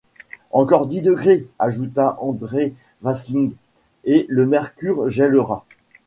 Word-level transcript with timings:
Encore 0.49 0.87
dix 0.87 1.01
degrés, 1.03 1.45
ajouta 1.59 2.15
André 2.19 2.73
Vasling, 3.03 3.53
et 4.03 4.25
le 4.29 4.47
mercure 4.47 5.07
gèlera! 5.09 5.63